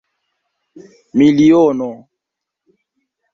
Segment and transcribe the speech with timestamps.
[1.17, 1.91] miliono